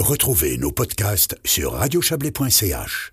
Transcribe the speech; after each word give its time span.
Retrouvez 0.00 0.58
nos 0.58 0.70
podcasts 0.70 1.36
sur 1.44 1.72
radiochablais.ch. 1.72 3.12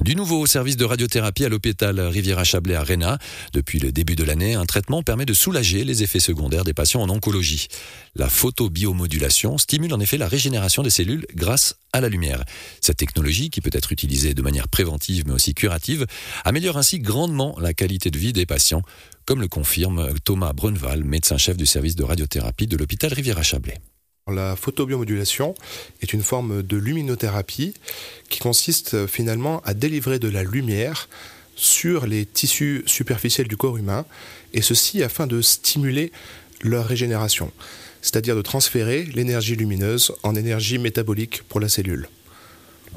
Du 0.00 0.16
nouveau 0.16 0.46
service 0.46 0.76
de 0.76 0.84
radiothérapie 0.84 1.44
à 1.44 1.48
l'hôpital 1.48 2.00
Riviera-Chablais 2.00 2.74
à 2.74 2.82
Réna. 2.82 3.18
Depuis 3.52 3.78
le 3.78 3.92
début 3.92 4.16
de 4.16 4.24
l'année, 4.24 4.54
un 4.54 4.66
traitement 4.66 5.04
permet 5.04 5.26
de 5.26 5.32
soulager 5.32 5.84
les 5.84 6.02
effets 6.02 6.18
secondaires 6.18 6.64
des 6.64 6.74
patients 6.74 7.00
en 7.02 7.08
oncologie. 7.08 7.68
La 8.16 8.28
photobiomodulation 8.28 9.58
stimule 9.58 9.94
en 9.94 10.00
effet 10.00 10.18
la 10.18 10.26
régénération 10.26 10.82
des 10.82 10.90
cellules 10.90 11.24
grâce 11.34 11.76
à 11.92 12.00
la 12.00 12.08
lumière. 12.08 12.44
Cette 12.80 12.96
technologie, 12.96 13.48
qui 13.48 13.60
peut 13.60 13.70
être 13.72 13.92
utilisée 13.92 14.34
de 14.34 14.42
manière 14.42 14.68
préventive 14.68 15.24
mais 15.26 15.34
aussi 15.34 15.54
curative, 15.54 16.04
améliore 16.44 16.76
ainsi 16.76 16.98
grandement 16.98 17.56
la 17.60 17.74
qualité 17.74 18.10
de 18.10 18.18
vie 18.18 18.32
des 18.32 18.44
patients, 18.44 18.82
comme 19.24 19.40
le 19.40 19.48
confirme 19.48 20.12
Thomas 20.24 20.52
Brunval, 20.52 21.04
médecin-chef 21.04 21.56
du 21.56 21.64
service 21.64 21.94
de 21.94 22.02
radiothérapie 22.02 22.66
de 22.66 22.76
l'hôpital 22.76 23.14
Riviera-Chablais. 23.14 23.78
La 24.32 24.56
photobiomodulation 24.56 25.54
est 26.00 26.14
une 26.14 26.22
forme 26.22 26.62
de 26.62 26.78
luminothérapie 26.78 27.74
qui 28.30 28.38
consiste 28.38 28.94
euh, 28.94 29.06
finalement 29.06 29.60
à 29.66 29.74
délivrer 29.74 30.18
de 30.18 30.28
la 30.28 30.42
lumière 30.42 31.10
sur 31.56 32.06
les 32.06 32.24
tissus 32.24 32.82
superficiels 32.86 33.48
du 33.48 33.58
corps 33.58 33.76
humain, 33.76 34.06
et 34.54 34.62
ceci 34.62 35.02
afin 35.02 35.26
de 35.26 35.42
stimuler 35.42 36.10
leur 36.62 36.86
régénération, 36.86 37.52
c'est-à-dire 38.00 38.34
de 38.34 38.40
transférer 38.40 39.04
l'énergie 39.14 39.56
lumineuse 39.56 40.10
en 40.22 40.34
énergie 40.34 40.78
métabolique 40.78 41.42
pour 41.42 41.60
la 41.60 41.68
cellule. 41.68 42.08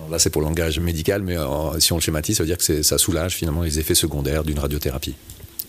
là, 0.10 0.20
c'est 0.20 0.30
pour 0.30 0.42
le 0.42 0.48
langage 0.48 0.80
médical, 0.80 1.24
mais 1.24 1.38
euh, 1.38 1.78
si 1.82 1.92
on 1.92 1.98
le 1.98 2.02
schématise, 2.02 2.38
ça 2.38 2.44
veut 2.44 2.48
dire 2.48 2.58
que 2.58 2.82
ça 2.84 2.98
soulage 2.98 3.36
finalement 3.36 3.64
les 3.64 3.80
effets 3.80 3.96
secondaires 3.96 4.46
d'une 4.46 4.60
radiothérapie. 4.60 5.16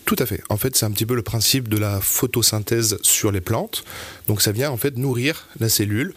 Tout 0.09 0.15
à 0.17 0.25
fait. 0.25 0.41
En 0.49 0.57
fait, 0.57 0.75
c'est 0.75 0.87
un 0.87 0.91
petit 0.91 1.05
peu 1.05 1.13
le 1.13 1.21
principe 1.21 1.67
de 1.67 1.77
la 1.77 2.01
photosynthèse 2.01 2.97
sur 3.03 3.31
les 3.31 3.41
plantes. 3.41 3.83
Donc 4.27 4.41
ça 4.41 4.51
vient 4.51 4.71
en 4.71 4.77
fait 4.77 4.97
nourrir 4.97 5.47
la 5.59 5.69
cellule, 5.69 6.15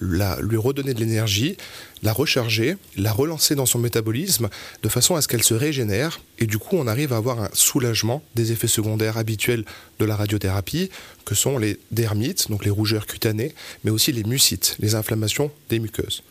lui 0.00 0.56
redonner 0.56 0.94
de 0.94 1.00
l'énergie, 1.00 1.58
la 2.02 2.14
recharger, 2.14 2.78
la 2.96 3.12
relancer 3.12 3.54
dans 3.54 3.66
son 3.66 3.80
métabolisme 3.80 4.48
de 4.82 4.88
façon 4.88 5.14
à 5.14 5.20
ce 5.20 5.28
qu'elle 5.28 5.42
se 5.42 5.52
régénère. 5.52 6.20
Et 6.38 6.46
du 6.46 6.56
coup, 6.56 6.76
on 6.78 6.86
arrive 6.86 7.12
à 7.12 7.18
avoir 7.18 7.38
un 7.38 7.50
soulagement 7.52 8.22
des 8.34 8.50
effets 8.50 8.66
secondaires 8.66 9.18
habituels 9.18 9.66
de 9.98 10.06
la 10.06 10.16
radiothérapie, 10.16 10.88
que 11.26 11.34
sont 11.34 11.58
les 11.58 11.78
dermites, 11.90 12.50
donc 12.50 12.64
les 12.64 12.70
rougeurs 12.70 13.06
cutanées, 13.06 13.54
mais 13.84 13.90
aussi 13.90 14.10
les 14.10 14.24
mucites, 14.24 14.74
les 14.80 14.94
inflammations 14.94 15.50
des 15.68 15.80
muqueuses. 15.80 16.22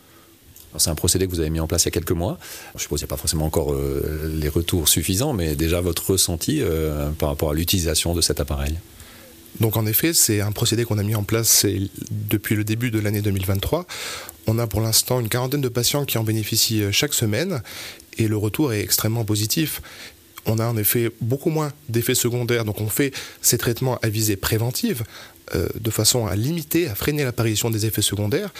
C'est 0.78 0.90
un 0.90 0.94
procédé 0.94 1.26
que 1.26 1.30
vous 1.30 1.40
avez 1.40 1.50
mis 1.50 1.60
en 1.60 1.66
place 1.66 1.84
il 1.84 1.86
y 1.86 1.88
a 1.88 1.92
quelques 1.92 2.12
mois. 2.12 2.38
Je 2.74 2.82
suppose 2.82 3.00
qu'il 3.00 3.06
n'y 3.06 3.10
a 3.10 3.14
pas 3.14 3.20
forcément 3.20 3.46
encore 3.46 3.72
euh, 3.72 4.32
les 4.40 4.48
retours 4.48 4.88
suffisants, 4.88 5.32
mais 5.32 5.54
déjà 5.54 5.80
votre 5.80 6.10
ressenti 6.10 6.60
euh, 6.60 7.10
par 7.10 7.28
rapport 7.30 7.50
à 7.50 7.54
l'utilisation 7.54 8.14
de 8.14 8.20
cet 8.20 8.40
appareil 8.40 8.78
donc 9.60 9.76
en 9.76 9.86
effet, 9.86 10.12
c'est 10.12 10.40
un 10.40 10.52
procédé 10.52 10.84
qu'on 10.84 10.98
a 10.98 11.02
mis 11.02 11.16
en 11.16 11.24
place 11.24 11.66
depuis 12.10 12.54
le 12.54 12.62
début 12.62 12.92
de 12.92 13.00
l'année 13.00 13.22
2023. 13.22 13.86
On 14.46 14.56
a 14.58 14.68
pour 14.68 14.80
l'instant 14.80 15.18
une 15.18 15.28
quarantaine 15.28 15.62
de 15.62 15.68
patients 15.68 16.04
qui 16.04 16.16
en 16.16 16.22
bénéficient 16.22 16.82
euh, 16.82 16.92
chaque 16.92 17.14
semaine 17.14 17.62
et 18.18 18.28
le 18.28 18.36
retour 18.36 18.72
est 18.72 18.80
extrêmement 18.80 19.24
positif. 19.24 19.80
On 20.46 20.58
a 20.60 20.66
en 20.66 20.76
effet 20.76 21.10
beaucoup 21.20 21.50
moins 21.50 21.72
d'effets 21.88 22.14
secondaires, 22.14 22.64
donc 22.64 22.80
on 22.80 22.88
fait 22.88 23.12
ces 23.42 23.58
traitements 23.58 23.98
à 24.02 24.08
visée 24.08 24.36
préventive 24.36 25.02
de 25.80 25.90
façon 25.90 26.26
à 26.26 26.36
limiter, 26.36 26.88
à 26.88 26.94
freiner 26.94 27.24
l'apparition 27.24 27.70
des 27.70 27.86
effets 27.86 28.02
secondaires 28.02 28.50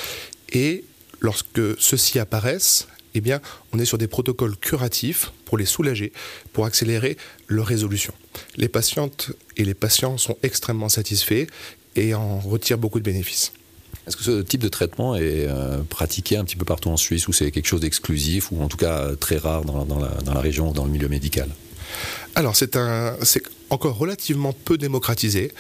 et 0.53 0.85
lorsque 1.21 1.61
ceux-ci 1.79 2.19
apparaissent, 2.19 2.89
eh 3.15 3.21
bien, 3.21 3.41
on 3.73 3.79
est 3.79 3.85
sur 3.85 3.99
des 3.99 4.07
protocoles 4.07 4.57
curatifs 4.57 5.33
pour 5.45 5.59
les 5.59 5.65
soulager, 5.65 6.13
pour 6.53 6.67
accélérer 6.67 7.17
leur 7.49 7.67
résolution. 7.67 8.13
Les 8.57 8.69
patientes 8.69 9.33
et 9.57 9.65
les 9.65 9.75
patients 9.75 10.19
sont 10.19 10.37
extrêmement 10.43 10.89
satisfaits 10.89 11.47
et 11.97 12.15
en 12.15 12.39
retirent 12.39 12.79
beaucoup 12.79 12.99
de 12.99 13.05
bénéfices. 13.05 13.53
Est-ce 14.07 14.17
que 14.17 14.23
ce 14.23 14.43
type 14.43 14.63
de 14.63 14.69
traitement 14.69 15.17
est 15.17 15.47
euh, 15.49 15.79
pratiqué 15.89 16.37
un 16.37 16.45
petit 16.45 16.57
peu 16.57 16.65
partout 16.65 16.91
en 16.91 16.97
Suisse 16.97 17.29
ou 17.29 17.33
c'est 17.33 17.51
quelque 17.51 17.67
chose 17.67 17.81
d'exclusif 17.81 18.53
ou 18.53 18.63
en 18.63 18.69
tout 18.69 18.77
cas 18.77 19.15
très 19.17 19.37
rare 19.37 19.65
dans, 19.65 19.99
la, 19.99 20.09
dans 20.25 20.35
la 20.35 20.41
région 20.41 20.71
ou 20.71 20.73
dans 20.73 20.85
le 20.85 20.91
milieu 20.91 21.09
médical? 21.09 21.49
Alors 22.39 22.55
c'est 22.55 22.77
encore 23.69 23.99
relativement 23.99 24.53
peu 24.53 24.79
démocratisé. 24.79 25.51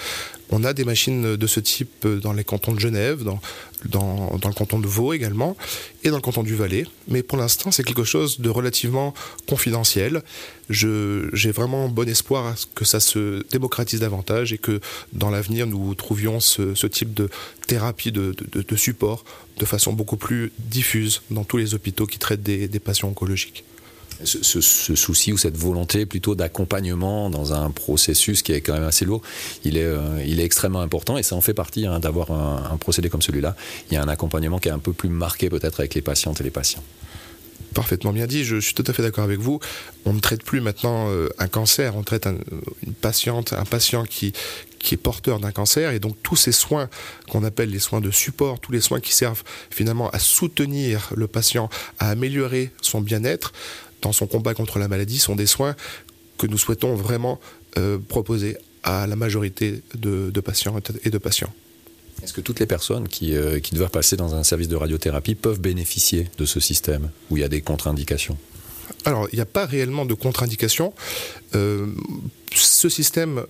On 0.50 0.62
a 0.62 0.72
des 0.72 0.84
machines 0.84 1.34
de 1.34 1.46
ce 1.48 1.58
type 1.58 2.06
dans 2.06 2.32
les 2.32 2.44
cantons 2.44 2.72
de 2.72 2.78
Genève, 2.78 3.24
dans, 3.24 4.30
le 4.32 4.54
canton 4.54 4.78
de 4.78 4.86
Vaud 4.86 5.12
également, 5.12 5.56
et 6.04 6.10
dans 6.10 6.16
le 6.16 6.22
canton 6.22 6.44
du 6.44 6.54
Valais. 6.54 6.84
Mais 7.08 7.24
pour 7.24 7.36
l'instant, 7.36 7.72
c'est 7.72 7.82
quelque 7.82 8.04
chose 8.04 8.38
de 8.38 8.48
relativement 8.48 9.12
confidentiel. 9.48 10.22
J'ai 10.70 11.50
vraiment 11.50 11.88
bon 11.88 12.08
espoir 12.08 12.54
que 12.76 12.84
ça 12.84 13.00
se 13.00 13.44
démocratise 13.50 13.98
davantage 13.98 14.52
et 14.52 14.58
que 14.58 14.80
dans 15.12 15.30
l'avenir, 15.30 15.66
nous 15.66 15.96
trouvions 15.96 16.38
ce, 16.38 16.86
type 16.86 17.12
de 17.12 17.28
thérapie 17.66 18.12
de, 18.12 18.36
support 18.76 19.24
de 19.58 19.64
façon 19.64 19.92
beaucoup 19.92 20.16
plus 20.16 20.52
diffuse 20.60 21.22
dans 21.32 21.42
tous 21.42 21.56
les 21.56 21.74
hôpitaux 21.74 22.06
qui 22.06 22.20
traitent 22.20 22.44
des 22.44 22.78
patients 22.78 23.08
oncologiques 23.08 23.64
ce, 24.24 24.60
souci 24.60 25.32
ou 25.32 25.38
cette 25.38 25.56
volonté 25.56 26.06
plutôt 26.06 26.34
d'accompagnement 26.34 27.30
dans 27.30 27.52
un 27.52 27.70
processus 27.70 28.42
qui 28.42 28.52
est 28.52 28.60
quand 28.60 28.74
même 28.74 28.84
assez 28.84 29.04
lourd, 29.04 29.22
il 29.64 29.76
est, 29.76 29.84
euh, 29.84 30.22
il 30.26 30.40
est 30.40 30.44
extrêmement 30.44 30.80
important 30.80 31.18
et 31.18 31.22
ça 31.22 31.36
en 31.36 31.40
fait 31.40 31.54
partie 31.54 31.86
hein, 31.86 32.00
d'avoir 32.00 32.30
un, 32.32 32.76
procédé 32.78 33.08
comme 33.08 33.22
celui-là. 33.22 33.56
Il 33.90 33.94
y 33.94 33.96
a 33.96 34.02
un 34.02 34.08
accompagnement 34.08 34.58
qui 34.58 34.68
est 34.68 34.72
un 34.72 34.78
peu 34.78 34.92
plus 34.92 35.08
marqué 35.08 35.48
peut-être 35.48 35.80
avec 35.80 35.94
les 35.94 36.02
patientes 36.02 36.40
et 36.40 36.44
les 36.44 36.50
patients 36.50 36.82
parfaitement 37.74 38.12
bien 38.12 38.26
dit, 38.26 38.44
je, 38.44 38.58
suis 38.58 38.74
tout 38.74 38.84
à 38.88 38.92
fait 38.92 39.02
d'accord 39.02 39.22
avec 39.22 39.38
vous. 39.38 39.60
On 40.04 40.12
ne 40.12 40.18
traite 40.18 40.42
plus 40.42 40.60
maintenant 40.60 41.10
euh, 41.10 41.28
un 41.38 41.46
cancer, 41.46 41.96
on 41.96 42.02
traite 42.02 42.26
une 42.84 42.92
patiente, 42.94 43.52
un 43.52 43.64
patient 43.64 44.04
qui, 44.04 44.32
qui 44.78 44.94
est 44.94 44.96
porteur 44.96 45.38
d'un 45.38 45.52
cancer 45.52 45.92
et 45.92 46.00
donc 46.00 46.16
tous 46.22 46.34
ces 46.34 46.50
soins 46.50 46.88
qu'on 47.30 47.44
appelle 47.44 47.70
les 47.70 47.78
soins 47.78 48.00
de 48.00 48.10
support, 48.10 48.58
tous 48.58 48.72
les 48.72 48.80
soins 48.80 49.00
qui 49.00 49.12
servent 49.14 49.44
finalement 49.70 50.10
à 50.10 50.18
soutenir 50.18 51.10
le 51.14 51.28
patient, 51.28 51.68
à 51.98 52.10
améliorer 52.10 52.72
son 52.80 53.00
bien-être, 53.00 53.52
dans 54.02 54.12
son 54.12 54.26
combat 54.26 54.54
contre 54.54 54.78
la 54.78 54.88
maladie 54.88 55.18
sont 55.18 55.36
des 55.36 55.46
soins 55.46 55.74
que 56.38 56.46
nous 56.46 56.58
souhaitons 56.58 56.94
vraiment 56.94 57.40
euh, 57.76 57.98
proposer 57.98 58.56
à 58.82 59.06
la 59.06 59.16
majorité 59.16 59.82
de, 59.94 60.30
patients 60.40 60.78
et 61.04 61.10
de 61.10 61.18
patients. 61.18 61.52
Est-ce 62.22 62.32
que 62.32 62.40
toutes 62.40 62.60
les 62.60 62.66
personnes 62.66 63.06
qui, 63.06 63.36
euh, 63.36 63.60
qui, 63.60 63.74
doivent 63.74 63.90
passer 63.90 64.16
dans 64.16 64.34
un 64.34 64.42
service 64.42 64.68
de 64.68 64.76
radiothérapie 64.76 65.34
peuvent 65.34 65.60
bénéficier 65.60 66.28
de 66.38 66.44
ce 66.46 66.58
système 66.58 67.10
où 67.30 67.36
il 67.36 67.40
y 67.40 67.44
a 67.44 67.48
des 67.48 67.60
contre-indications? 67.60 68.36
Alors, 69.04 69.28
il 69.32 69.36
n'y 69.36 69.42
a 69.42 69.46
pas 69.46 69.66
réellement 69.66 70.06
de 70.06 70.14
contre-indications. 70.14 70.92
Euh, 71.54 71.86
ce 72.54 72.88
système 72.88 73.44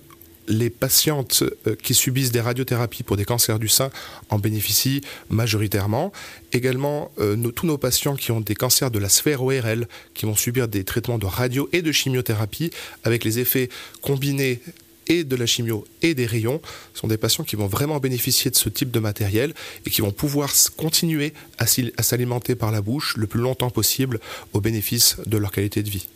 les 0.49 0.69
patientes 0.69 1.43
euh, 1.67 1.75
qui 1.75 1.93
subissent 1.93 2.31
des 2.31 2.41
radiothérapies 2.41 3.03
pour 3.03 3.15
des 3.15 3.23
cancers 3.23 3.59
du 3.59 3.69
sein 3.69 3.91
en 4.29 4.39
bénéficient 4.39 5.01
majoritairement. 5.29 6.11
Également, 6.51 7.11
euh, 7.19 7.37
tous 7.51 7.67
nos 7.67 7.77
patients 7.77 8.15
qui 8.15 8.31
ont 8.31 8.41
des 8.41 8.55
cancers 8.55 8.91
de 8.91 8.99
la 8.99 9.07
sphère 9.07 9.43
ORL, 9.43 9.87
qui 10.13 10.25
vont 10.25 10.35
subir 10.35 10.67
des 10.67 10.83
traitements 10.83 11.19
de 11.19 11.25
radio 11.25 11.69
et 11.71 11.81
de 11.81 11.91
chimiothérapie, 11.91 12.71
avec 13.03 13.23
les 13.23 13.39
effets 13.39 13.69
combinés 14.01 14.61
et 15.07 15.23
de 15.23 15.35
la 15.35 15.45
chimio 15.45 15.85
et 16.01 16.13
des 16.13 16.25
rayons, 16.25 16.61
sont 16.93 17.07
des 17.07 17.17
patients 17.17 17.43
qui 17.43 17.55
vont 17.55 17.67
vraiment 17.67 17.99
bénéficier 17.99 18.51
de 18.51 18.55
ce 18.55 18.69
type 18.69 18.91
de 18.91 18.99
matériel 18.99 19.53
et 19.85 19.89
qui 19.89 20.01
vont 20.01 20.11
pouvoir 20.11 20.51
continuer 20.77 21.33
à 21.57 21.65
s'alimenter 22.03 22.55
par 22.55 22.71
la 22.71 22.81
bouche 22.81 23.17
le 23.17 23.25
plus 23.25 23.41
longtemps 23.41 23.71
possible 23.71 24.19
au 24.53 24.61
bénéfice 24.61 25.17
de 25.25 25.37
leur 25.37 25.51
qualité 25.51 25.81
de 25.81 25.89
vie. 25.89 26.07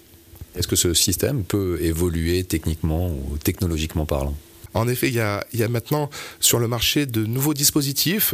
Est-ce 0.56 0.68
que 0.68 0.76
ce 0.76 0.94
système 0.94 1.44
peut 1.44 1.80
évoluer 1.82 2.44
techniquement 2.44 3.08
ou 3.08 3.38
technologiquement 3.38 4.06
parlant? 4.06 4.36
En 4.74 4.88
effet, 4.88 5.08
il 5.08 5.14
y, 5.14 5.20
a, 5.20 5.68
maintenant 5.70 6.10
sur 6.40 6.60
le 6.60 6.68
marché 6.68 7.06
de 7.06 7.26
nouveaux 7.26 7.54
dispositifs. 7.54 8.34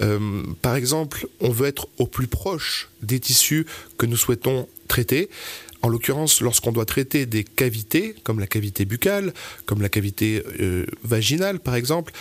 Euh, 0.00 0.42
par 0.62 0.76
exemple, 0.76 1.26
on 1.40 1.50
veut 1.50 1.66
être 1.66 1.88
au 1.98 2.06
plus 2.06 2.28
proche 2.28 2.88
des 3.02 3.18
tissus 3.18 3.66
que 3.98 4.06
nous 4.06 4.16
souhaitons 4.16 4.68
traiter. 4.86 5.30
En 5.82 5.88
l'occurrence, 5.88 6.42
lorsqu'on 6.42 6.72
doit 6.72 6.84
traiter 6.84 7.26
des 7.26 7.42
cavités, 7.42 8.14
comme 8.22 8.38
la 8.38 8.46
cavité 8.46 8.84
buccale, 8.84 9.32
comme 9.64 9.80
la 9.80 9.88
cavité 9.88 10.44
euh, 10.60 10.84
vaginale 11.02 11.58
par 11.58 11.74
exemple, 11.74 12.12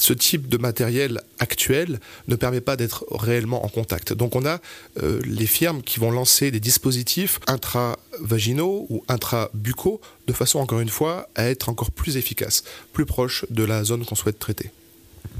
ce 0.00 0.14
type 0.14 0.48
de 0.48 0.56
matériel 0.56 1.20
actuel 1.38 2.00
ne 2.26 2.34
permet 2.34 2.62
pas 2.62 2.76
d'être 2.76 3.04
réellement 3.10 3.64
en 3.64 3.68
contact. 3.68 4.14
Donc 4.14 4.34
on 4.34 4.46
a 4.46 4.60
euh, 5.02 5.20
les 5.24 5.46
firmes 5.46 5.82
qui 5.82 6.00
vont 6.00 6.10
lancer 6.10 6.50
des 6.50 6.58
dispositifs 6.58 7.38
intravaginaux 7.46 8.86
ou 8.88 9.04
intrabucaux 9.08 10.00
de 10.26 10.32
façon 10.32 10.58
encore 10.58 10.80
une 10.80 10.88
fois 10.88 11.28
à 11.34 11.44
être 11.44 11.68
encore 11.68 11.90
plus 11.90 12.16
efficaces, 12.16 12.64
plus 12.92 13.04
proches 13.04 13.44
de 13.50 13.62
la 13.62 13.84
zone 13.84 14.04
qu'on 14.06 14.14
souhaite 14.14 14.38
traiter. 14.38 14.70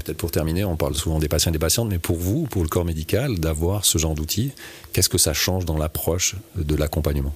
Peut-être 0.03 0.17
pour 0.17 0.31
terminer, 0.31 0.63
on 0.63 0.77
parle 0.77 0.95
souvent 0.95 1.19
des 1.19 1.27
patients 1.27 1.49
et 1.49 1.53
des 1.53 1.59
patientes, 1.59 1.89
mais 1.89 1.99
pour 1.99 2.17
vous, 2.17 2.43
pour 2.43 2.61
le 2.61 2.69
corps 2.69 2.85
médical, 2.85 3.39
d'avoir 3.39 3.83
ce 3.83 3.97
genre 3.97 4.13
d'outils, 4.13 4.51
qu'est-ce 4.93 5.09
que 5.09 5.17
ça 5.17 5.33
change 5.33 5.65
dans 5.65 5.77
l'approche 5.77 6.35
de 6.55 6.75
l'accompagnement? 6.75 7.33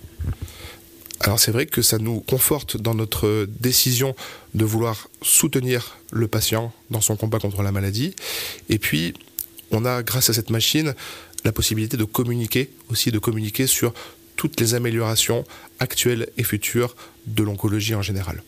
Alors 1.22 1.40
c'est 1.40 1.52
vrai 1.52 1.66
que 1.66 1.82
ça 1.82 1.98
nous 1.98 2.20
conforte 2.20 2.78
dans 2.78 2.94
notre 2.94 3.48
décision 3.60 4.16
de 4.54 4.66
vouloir 4.66 5.08
soutenir 5.22 5.98
le 6.12 6.28
patient 6.28 6.74
dans 6.92 7.02
son 7.02 7.16
combat 7.16 7.40
contre 7.40 7.64
la 7.64 7.72
maladie. 7.72 8.16
Et 8.70 8.80
puis, 8.80 9.14
on 9.72 9.86
a, 9.86 10.04
grâce 10.04 10.30
à 10.30 10.34
cette 10.34 10.50
machine, 10.50 10.94
la 11.44 11.52
possibilité 11.52 11.98
de 11.98 12.04
communiquer, 12.04 12.70
aussi 12.90 13.12
de 13.12 13.20
communiquer 13.20 13.68
sur 13.68 13.94
toutes 14.36 14.60
les 14.60 14.74
améliorations 14.74 15.46
actuelles 15.80 16.28
et 16.38 16.44
futures 16.44 16.96
de 17.28 17.44
l'oncologie 17.44 17.96
en 17.96 18.02
général. 18.02 18.44